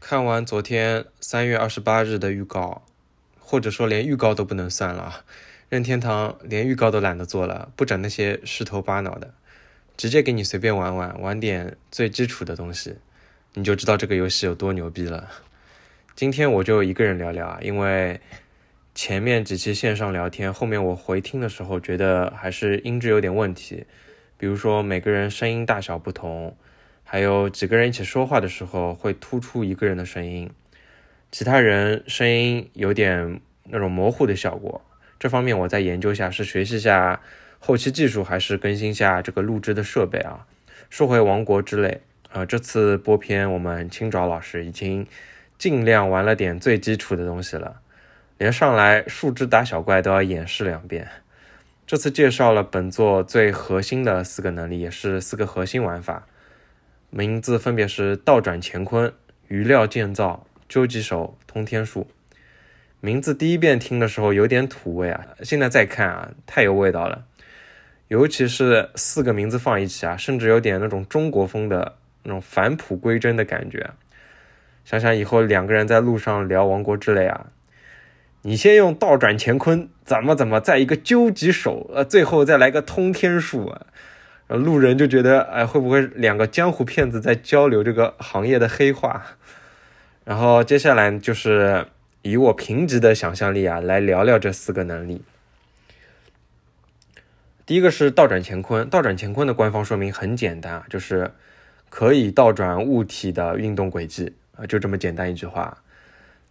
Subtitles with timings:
[0.00, 2.82] 看完昨天三月二十八日的预告，
[3.38, 5.24] 或者说连预告都不能算了，
[5.68, 9.34] 任天堂连预告都懒得做了，不整那些虚头巴脑的，
[9.98, 12.96] 直接给你随便玩玩，玩点最基础的东西，
[13.52, 15.28] 你就知道这个游戏有多牛逼了。
[16.16, 18.20] 今天我就一个人聊聊啊，因为
[18.94, 23.84] 前面几期线上聊天，后面我回听的时候觉得还是音质有点问题，
[24.38, 26.56] 比如说每个人声音大小不同。
[27.12, 30.48] 还有几个人一起说话的时候会突出一个人的声音，
[31.32, 34.80] 其他人声音有点那种模糊的效果。
[35.18, 37.20] 这方面我再研究下，是学习下
[37.58, 40.46] 后期技术，还是更新下这个录制的设备啊？
[40.88, 42.00] 说回《王国之泪》
[42.38, 45.04] 啊，这次播片我们青爪老师已经
[45.58, 47.80] 尽量玩了点最基础的东西了，
[48.38, 51.08] 连上来树枝打小怪都要演示两遍。
[51.88, 56.28] 这次介绍了本作最核心的四个能力，也是四个核心玩法。
[57.10, 59.12] 名字分别是倒转乾坤、
[59.48, 62.06] 余料建造、究极手、通天术。
[63.00, 67.24] 名字第一遍听的时候有点土味啊，现在再看啊，太有味道了。
[68.06, 73.90] 尤其是四个名字放一起啊，甚至有点那种中国风的那种返璞归真的感觉。
[74.84, 77.46] 想想以后两个人在路上聊王国之类啊，
[78.42, 83.86] 你先用倒转乾坤，怎么怎么，再一个究极手，呃，最后再来个通天术啊。
[84.58, 89.24] 路人就觉得，哎，会不会两个江湖骗子在交流这个行业的黑话？
[90.24, 91.86] 然后接下来就是
[92.22, 95.22] 以我贫瘠的想象力啊，来聊聊这四个能力。
[97.64, 101.30] 第一个是倒转乾坤，倒转乾坤的官方说明很简单啊，就是
[101.88, 105.78] 可以倒转物体的运动轨迹啊，就这么简单一句话。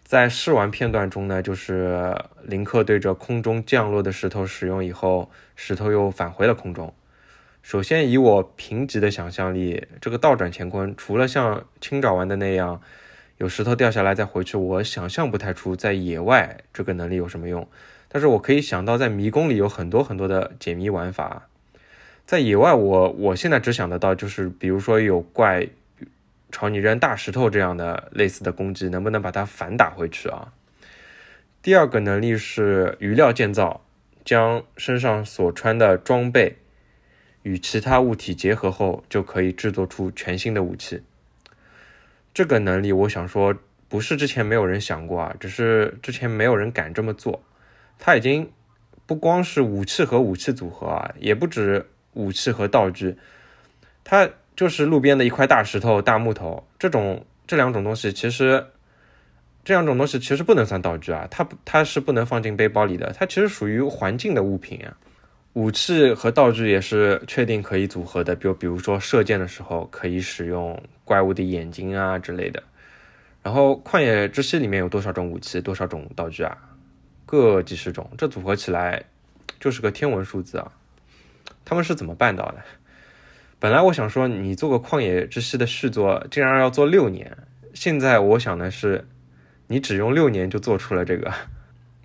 [0.04, 6.94] 在试玩片段中呢，就是林克对着空中降落的石头使用以后，石头又返回了空中。
[7.70, 12.82] 首先，以我贫瘠的想象力，这个倒转乾坤，除了像清沼玩的那样
[13.38, 17.68] 有石头掉下来再回去，我想象不太出在野外这个能力有什么用。
[18.08, 21.48] 但是我可以想到，在迷宫里有很多很多的解谜玩法。
[22.26, 25.68] 在野外，我我现在只想得到就是，比如说有怪
[26.52, 30.54] 朝你扔大石头这样的类似的攻击，能不能把它反打回去啊？
[31.62, 33.82] 第二个能力是余料建造，
[34.26, 36.56] 将身上所穿的装备。
[37.44, 41.02] 与其他物体结合后，就可以制作出全新的武器。
[42.34, 43.56] 这个能力，我想说，
[43.88, 47.42] 不是之前没有人想过啊，只是之前没有人敢这么做。
[47.98, 48.52] 它已经
[49.06, 53.18] 不光是武器和武器组合啊，也不止武器和道具，
[54.04, 58.68] 它就是路边的一块大石头、大木头这种这两种东西，其实
[59.64, 64.96] 这两种东西其实不能算道具啊，它它是不能放进背包里的，它其实属于环境的物品啊。
[65.54, 72.62] 武器和道具也是确定可以组合的，比如比如说射箭的时候可以使用怪物的眼睛啊之类的。
[73.42, 76.56] 然后旷野之息里面有多少种武器，多少种道具啊？
[77.26, 79.04] 各几十种，这组合起来
[79.60, 80.72] 就是个天文数字啊！
[81.66, 82.58] 他们是怎么办到的？
[83.58, 87.36] 本来我想说，你做个旷野之息的续作，竟然要做六年。
[87.74, 89.08] 现在我想的是，
[89.68, 91.34] 你只用六年就做出了这个。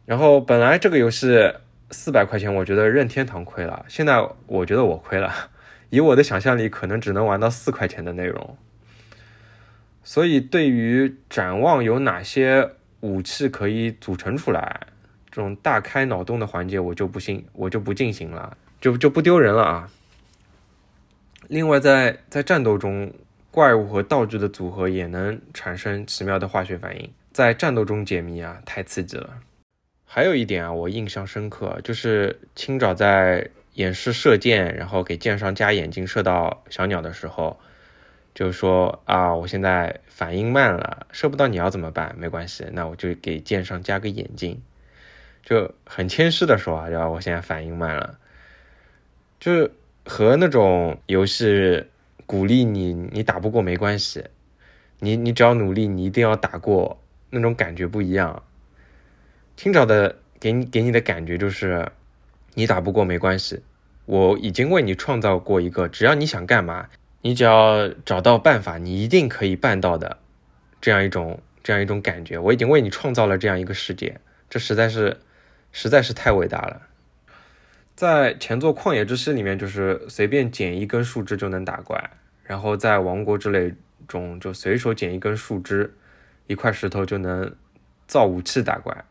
[0.07, 1.53] 然后本来这个游戏。
[1.95, 3.87] 四百块钱，我觉得任天堂亏了。
[3.89, 5.33] 现在我觉得我亏了，
[5.91, 8.59] 以我的想象力，可能只能玩到四块钱的内容。
[10.03, 14.81] 所以，对于展望有哪些武器可以组成出来，
[15.31, 19.89] 这种大开脑洞的环节，我就不信，我就不进行了，就就不丢人了啊。
[21.49, 23.11] 另外，在在战斗中，
[23.51, 29.31] 怪物和道具的组合也能产生奇妙的化学反应，在战斗中解谜啊，太刺激了。
[30.15, 37.59] 还有一点啊，我印象深刻，就是青沼在演示射箭，然后给箭上加眼睛射到小鸟的时候，
[38.33, 42.15] 就说啊，我现在反应慢了，射不到你要怎么办？
[42.17, 44.63] 没关系，那我就给箭上加个眼睛，
[45.43, 48.17] 就很谦虚的说啊，然后我现在反应慢了，
[49.41, 49.69] 就
[50.05, 51.87] 和那种游戏
[52.25, 54.23] 鼓励你，你打不过没关系，
[55.01, 58.41] 你你只要努力，你一定要打过，那种感觉不一样。
[59.57, 61.91] 清找的给你给你的感觉就是，
[62.55, 63.63] 你打不过没关系，
[64.07, 66.89] 我已经为你创造过一个，只要你想干嘛，
[67.23, 70.19] 你只要找到办法，你一定可以办到的，
[70.81, 74.21] 这样一种这样一种感觉，我已经为你创造了这样一个世界，
[74.51, 75.19] 这实在是
[75.73, 76.83] 实在是太伟大了。
[77.97, 82.11] 在前作《旷野之息》里面，就是随便捡一根树枝就能打怪，
[82.43, 83.71] 然后在《王国之泪》
[84.09, 85.95] 中就随手捡一根树枝、
[86.49, 87.55] 一块石头就能
[88.09, 89.05] 造武器打怪。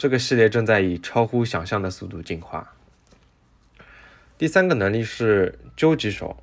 [0.00, 2.72] 这个系列正在以超乎想象的速度进化。
[4.38, 6.42] 第三个能力是究极手，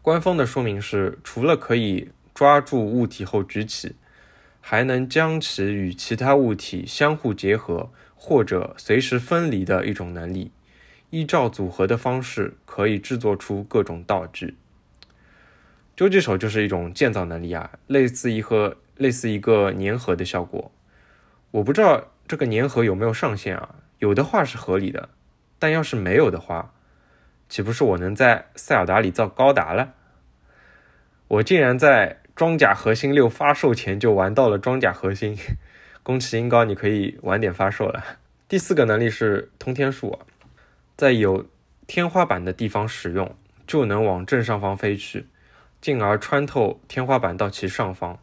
[0.00, 3.96] 官方的说明是，除了可以抓住物体后举起，
[4.60, 10.52] 还能将其与其他物体相互结合或者随时分离的一种能力。
[11.10, 14.54] 依照组合的方式，可以制作出各种道具。
[15.96, 20.70] 究极手就是一种建造能力啊，类似一个类似一个粘合的效果。
[21.50, 23.74] 我不知道这个粘合有没有上限啊？
[23.98, 25.10] 有的话是合理的，
[25.58, 26.72] 但要是没有的话，
[27.46, 29.92] 岂不是我能在塞尔达里造高达了？
[31.28, 35.36] 我竟然在装甲核心六发售前就玩到了装甲核心，
[36.02, 38.02] 宫崎英高，你可以晚点发售了。
[38.48, 40.18] 第四个能力是通天术。
[40.96, 41.46] 在有
[41.86, 43.36] 天花板的地方使用，
[43.66, 45.26] 就能往正上方飞去，
[45.82, 48.18] 进而穿透天花板到其上方。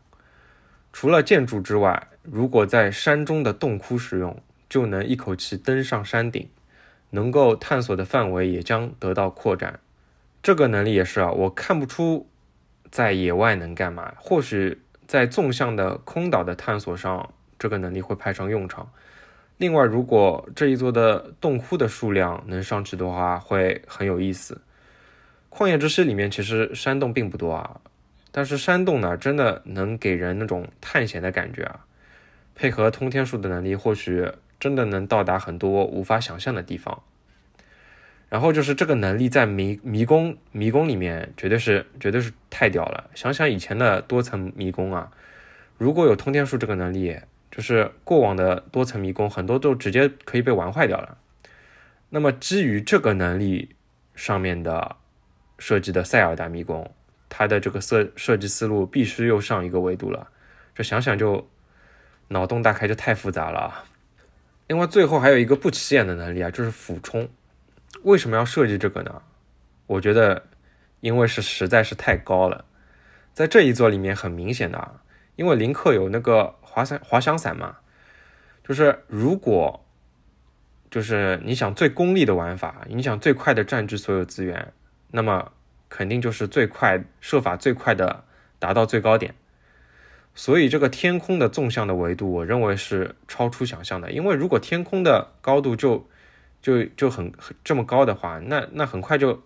[0.92, 4.40] 除了建筑之外，如果在山中的洞窟使用，
[4.70, 6.48] 就能一口气登上山顶，
[7.10, 9.80] 能够探索的范围也将得到扩展。
[10.44, 12.30] 这个能力也是啊，我看不出
[12.92, 14.14] 在野外能干嘛。
[14.18, 18.92] 或许在纵向的空岛的探索上，这个能力会派上用场。
[19.58, 24.62] 另外，如果这一座的洞窟的数量能上去的话，会很有意思。
[25.50, 27.82] 旷野之息里面其实山洞并不多啊，
[28.32, 31.86] 但是山洞呢，真的能给人那种探险的感觉啊。
[32.60, 34.30] 配合通天术的能力，或许
[34.60, 37.02] 真的能到达很多无法想象的地方。
[38.28, 43.10] 然后就是这个能力在迷迷宫迷宫里面，绝对是绝对是太屌了。
[43.16, 45.10] 想想以前的多层迷宫啊，
[45.78, 47.18] 如果有通天术这个能力。
[47.52, 51.18] 就是过往的多层迷宫，很多都直接可以被玩坏掉了。
[52.10, 53.76] 那么基于这个能力
[54.14, 54.96] 上面的
[55.58, 56.94] 设计的塞尔达迷宫，
[57.28, 60.30] 它的这个设设计思路必须又上一个维度了。
[60.76, 61.50] 这想想就
[62.30, 63.84] 脑洞大开，就太复杂了。
[64.66, 67.30] 另外，最后还有一个不起眼的能力啊，就是俯冲。
[68.04, 69.22] 为什么要设计这个呢？
[69.86, 70.48] 我觉得，
[71.02, 72.66] 因为是实在是太高了。
[73.34, 75.04] 在这一座里面，很明显的啊，
[75.36, 76.56] 因为林克有那个。
[76.72, 77.78] 滑伞滑翔伞嘛，
[78.64, 79.84] 就是如果
[80.92, 84.72] 就是你想最功利的玩法，你想最快的占据所有资源，
[85.10, 85.52] 那么
[85.90, 88.24] 肯定就是最快设法最快的
[88.60, 89.34] 达到最高点。
[90.40, 94.10] 所以这个天空的纵向的维度，我认为是超出想象的。
[94.10, 96.08] 因为如果天空的高度就
[96.62, 99.44] 就就很这么高的话，那那很快就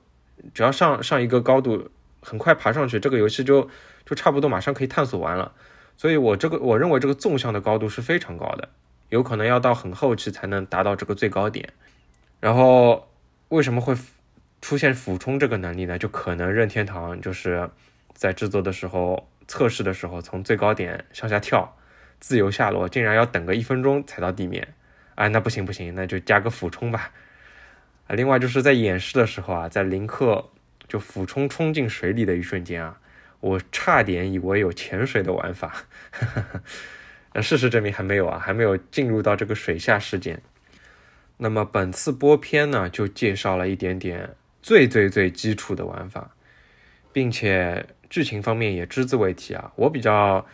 [0.53, 1.89] 只要上上一个高度，
[2.21, 3.67] 很快爬上去，这个游戏就
[4.05, 5.53] 就差不多马上可以探索完了。
[5.97, 8.69] 所以，我这个我认为这个纵向的高度是非常高的，
[9.09, 11.73] 有可能要到很后期才能达到这个最高点。
[12.39, 13.07] 然后，
[13.49, 13.95] 为什么会
[14.61, 15.97] 出现俯冲这个能力呢？
[15.97, 17.67] 就可能任天堂就是
[18.13, 21.77] 在制作的时候、测试的时候，从最高点向下跳，
[22.19, 24.73] 自由下落，竟然要等个一分钟才到地面。
[25.15, 27.11] 哎，那不行不行，那就加个俯冲吧。
[28.07, 30.49] 啊，另外就是在演示的时候啊，在林克
[30.87, 32.99] 就俯冲冲进水里的一瞬间啊。
[33.39, 35.85] 我差点以为有潜水的玩法，
[37.33, 40.41] 那 事实证明还没有啊，还没有进入到这个水下事件。
[41.35, 44.29] 那么本次播片呢，就介绍了一点点
[44.61, 46.31] 最最最基础的玩法，
[47.11, 49.71] 并且剧情方面也只字未提啊。
[49.75, 50.45] 我比较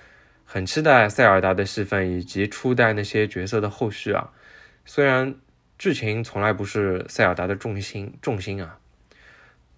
[0.45, 4.31] 很期待塞尔达的戏份以及初代那些角色的后续啊。
[4.85, 5.35] 虽然
[5.77, 8.79] 剧情从来不是塞尔达的重心重心啊，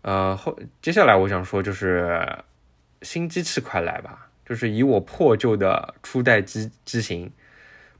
[0.03, 2.23] 呃后接下来我想说就是。
[3.03, 4.29] 新机器快来吧！
[4.45, 7.31] 就是以我破旧的初代机机型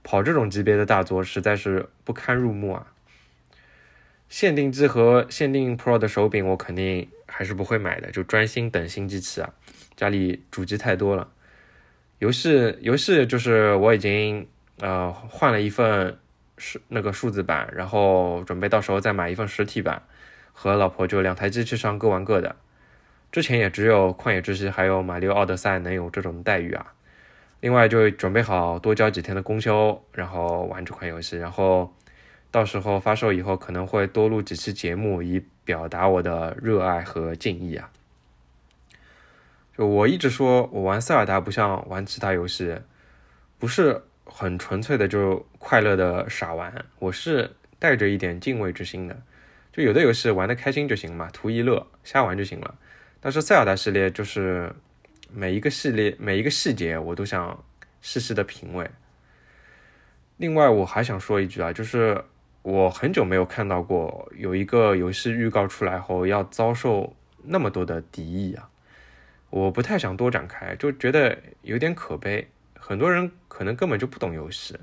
[0.04, 2.86] 跑这种级别的大作，实在是不堪入目啊！
[4.30, 9.50] 限定机和限定 Pro 的手柄，我肯定还是不会买的，就专心等新机器啊！
[10.02, 11.28] 家里主机太多了，
[12.18, 14.48] 游戏游戏就是我已经
[14.80, 16.18] 呃换了一份
[16.58, 20.02] 是那个数字版，然后准备到时候再买一份实体版，
[20.54, 22.56] 和老婆就两台机器上各玩各的。
[23.32, 26.94] 之前也只有旷野之息还有马里奥奥德赛能有这种待遇啊。
[27.60, 31.38] 另外就准备好多交几天的公休，然后玩这款游戏。
[31.38, 31.94] 然后
[32.50, 37.92] 到时候发售以后，可能会多录几期节目，以表达我的热爱和敬意啊。
[39.78, 42.78] 就我一直说我玩塞尔达不像玩其他游戏，
[43.58, 49.22] 不是很纯粹的就快乐的傻玩，我是带着一点敬畏之心的。
[49.72, 52.76] 就有的游戏玩的开心就行嘛，图一乐，瞎玩就行了。
[53.22, 54.74] 但是塞尔达系列就是
[55.32, 57.64] 每一个系列每一个细节我都想
[58.02, 58.90] 细细的品味。
[60.38, 62.22] 另外我还想说一句啊，就是
[62.64, 68.68] 我很久没有看到过有一个游戏预告出来后要遭受那么多的敌意啊，
[69.52, 72.48] 我不太想多展开，就觉得有点可悲。
[72.80, 74.76] 很多人可能根本就不懂游戏。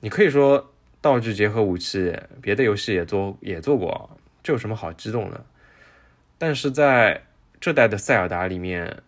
[0.00, 0.72] 你可以说
[1.02, 5.44] 道具结合武器，别的游戏也做也做过，这有什么好激动的？
[6.38, 7.22] 但是在
[7.60, 9.02] 这代的塞尔达里面，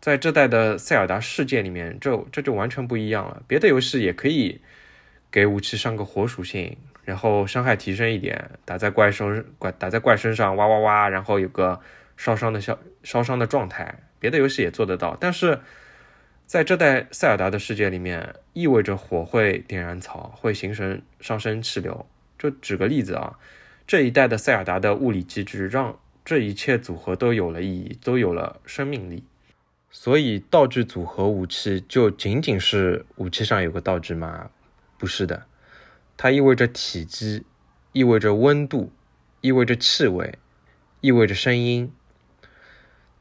[0.00, 3.42] 在这代的塞尔达世界里面，这这就完全不一样了。
[3.46, 4.60] 别的游戏也可以
[5.30, 11.80] 给武器上个火属性，然后伤害提升一点，打在怪身怪打在怪身上哇哇哇，然后有个
[12.20, 14.02] 烧伤的消烧伤的状态。
[14.18, 15.60] 别的游戏也做得到，但是
[16.44, 22.04] 在这代塞尔达的世界里面，意味着火会点燃草，会形成上升气流。
[22.38, 23.38] 就举个例子啊，
[23.86, 29.24] 这一代的塞尔达的物理机制让这一切组合都有了意义，都有了生命力。
[29.90, 34.50] 所以道具组合武器就仅仅是武器上有个道具吗？
[34.98, 35.46] 不是的，
[36.18, 37.46] 它意味着体积，
[37.92, 38.92] 意味着温度，
[39.40, 40.34] 意味着气味，
[41.00, 41.90] 意味着声音。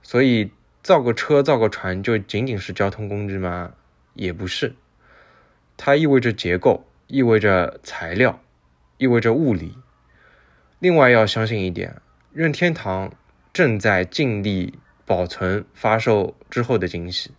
[0.10, 0.50] 所以
[0.82, 3.74] 造个车、造个船就仅仅是交通工具吗？
[4.16, 4.74] 也不是，
[5.78, 8.40] 它意味着结构，意味着材料。
[8.98, 9.78] 意味着物理。
[10.80, 12.02] 另外要相信一点，
[12.34, 13.14] 任天堂
[13.54, 17.30] 正在尽力保存发售之后的惊喜。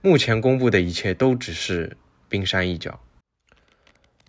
[0.00, 1.94] 目前公布的一切都只是
[2.26, 2.98] 冰山一角。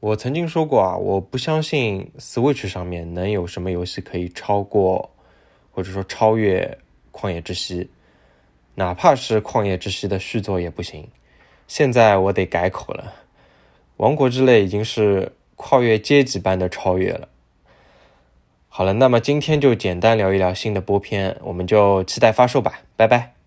[0.01, 5.15] 我曾经说过啊，我不相信 Switch 上面能有什么游戏可以超过，
[5.71, 6.77] 或者说超越
[7.11, 7.83] 《旷野之息》，
[8.75, 11.07] 哪怕是《旷野之息》的续作也不行。
[11.67, 13.03] 现在我得改口了，
[13.97, 15.33] 《王国之泪》已经是。
[15.61, 17.27] 跨越阶级般的超越了。
[18.69, 23.38] 好了，那么今天就简单聊一聊新的播片，我们就期待发售吧，拜拜。